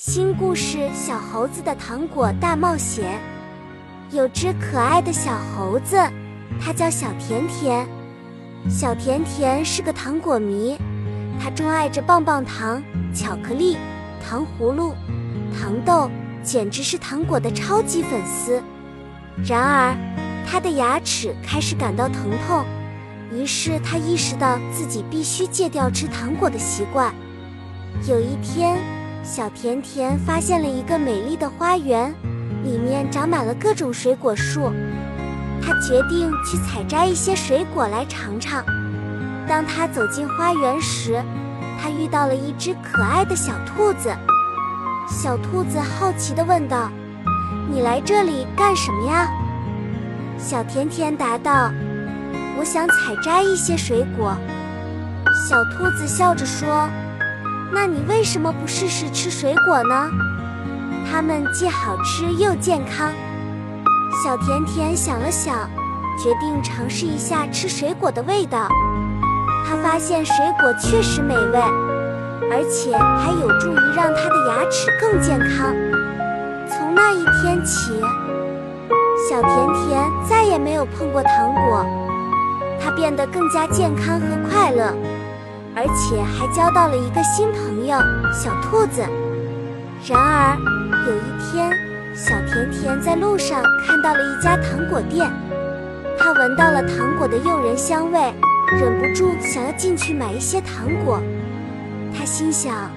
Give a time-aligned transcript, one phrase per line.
[0.00, 3.18] 新故事《小猴子的糖果大冒险》。
[4.16, 5.96] 有只可爱的小猴子，
[6.60, 7.84] 它叫小甜甜。
[8.70, 10.78] 小甜甜是个糖果迷，
[11.42, 12.80] 它钟爱着棒棒糖、
[13.12, 13.76] 巧克力、
[14.24, 14.94] 糖葫芦、
[15.60, 16.08] 糖豆，
[16.44, 18.62] 简直是糖果的超级粉丝。
[19.44, 19.96] 然而，
[20.48, 22.64] 它的牙齿开始感到疼痛，
[23.32, 27.12] 于是它意识到自己必须戒掉吃糖果的习惯。
[28.06, 28.78] 有一天，
[29.22, 32.14] 小甜甜发现了一个美丽的花园，
[32.64, 34.72] 里面长满了各种水果树。
[35.60, 38.64] 她决定去采摘一些水果来尝尝。
[39.46, 41.22] 当她走进花园时，
[41.80, 44.10] 她遇到了一只可爱的小兔子。
[45.06, 46.90] 小兔子好奇地问道
[47.70, 49.28] ：“你来这里干什么呀？”
[50.38, 51.70] 小甜甜答道
[52.58, 54.34] ：“我想采摘一些水果。”
[55.48, 56.88] 小兔子笑着说。
[57.70, 60.10] 那你为什么不试试吃水果呢？
[61.10, 63.12] 它们既好吃又健康。
[64.24, 65.68] 小甜甜想了想，
[66.18, 68.68] 决定尝试一下吃水果的味道。
[69.66, 71.58] 他发现水果确实美味，
[72.50, 75.74] 而且还有助于让他的牙齿更健康。
[76.66, 77.92] 从那一天起，
[79.28, 81.84] 小甜甜再也没有碰过糖果，
[82.82, 84.94] 它变得更加健康和快乐。
[85.78, 87.96] 而且还交到了一个新朋友
[88.34, 89.00] 小兔子。
[90.04, 90.58] 然而
[91.06, 91.70] 有一天，
[92.16, 95.30] 小甜甜在路上看到了一家糖果店，
[96.18, 98.18] 她闻到了糖果的诱人香味，
[98.72, 101.22] 忍不住想要进去买一些糖果。
[102.12, 102.90] 她心想：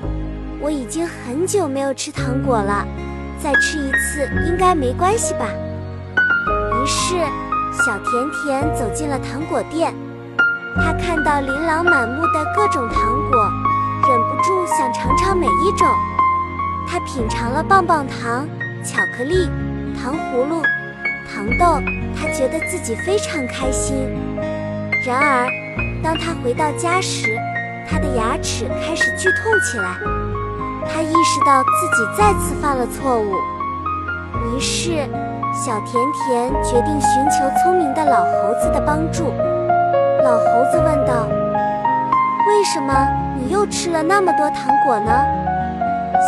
[0.59, 2.83] 我已经很久没有吃糖果了，
[3.37, 5.45] 再吃一次应该没关系吧。
[6.81, 7.13] 于是，
[7.85, 9.93] 小甜甜走进了糖果店。
[10.75, 13.49] 他看到琳琅满目的各种糖果，
[14.09, 15.87] 忍不住想尝尝每一种。
[16.87, 18.47] 他品尝了棒棒糖、
[18.83, 19.49] 巧克力、
[19.95, 20.61] 糖葫芦、
[21.31, 21.81] 糖豆，
[22.15, 23.95] 他觉得自己非常开心。
[25.05, 25.47] 然而，
[26.03, 27.27] 当他回到家时，
[27.89, 29.97] 他的牙齿开始剧痛起来。
[30.93, 33.35] 他意识到自己再次犯了错误，
[34.45, 35.07] 于是
[35.53, 39.31] 小甜甜决定寻求聪明的老猴子的帮助。
[40.31, 41.27] 老猴子问道
[42.47, 43.05] ：“为什么
[43.37, 45.11] 你又吃了那么多糖果呢？”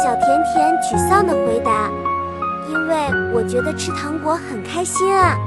[0.03, 1.89] 小甜甜沮丧地回答
[2.67, 2.97] ：“因为
[3.33, 5.37] 我觉得吃糖果很开心啊。”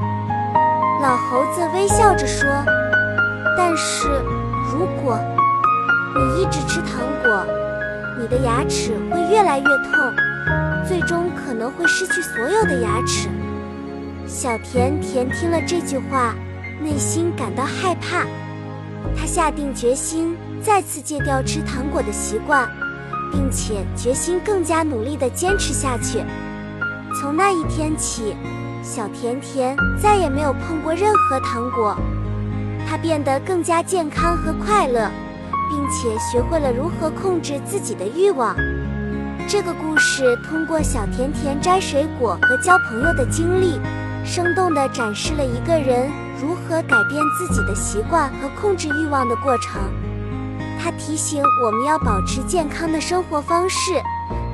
[1.04, 2.48] 老猴子微笑着说
[3.58, 4.08] ：“但是，
[4.72, 5.18] 如果
[6.14, 7.44] 你一直吃糖果，
[8.18, 10.14] 你的牙齿会越来越痛，
[10.88, 13.28] 最终可能会失去所有的牙齿。”
[14.26, 16.32] 小甜甜听了这句话。
[16.78, 18.26] 内心感到害怕，
[19.14, 22.66] 他下定决心再次戒掉吃糖果的习惯，
[23.30, 26.24] 并且决心更加努力地坚持下去。
[27.20, 28.34] 从那一天起，
[28.82, 31.96] 小甜甜再也没有碰过任何糖果，
[32.88, 35.10] 她变得更加健康和快乐，
[35.70, 38.56] 并且学会了如何控制自己的欲望。
[39.48, 43.80] 这个故事通过小甜甜摘水果和交朋友的经历，
[44.24, 46.10] 生动地展示了一个人。
[46.40, 49.80] 如何改变自己的习惯和控制欲望的过程？
[50.78, 54.00] 他提醒我们要保持健康的生活方式，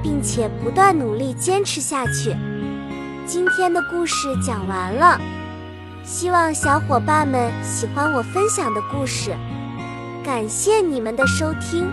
[0.03, 2.34] 并且不断努力坚持下去。
[3.26, 5.20] 今天的故事讲完了，
[6.04, 9.37] 希望小伙伴们喜欢我分享的故事。
[10.25, 11.91] 感谢你们的收听。